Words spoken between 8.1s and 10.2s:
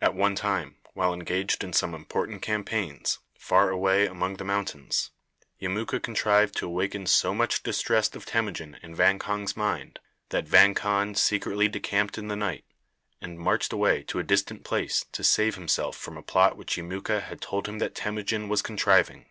of Temujin in Vang Khan's mind,